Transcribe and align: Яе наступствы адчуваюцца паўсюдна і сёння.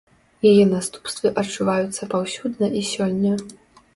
Яе 0.51 0.63
наступствы 0.69 1.31
адчуваюцца 1.41 2.09
паўсюдна 2.15 2.67
і 2.79 2.81
сёння. 2.95 3.33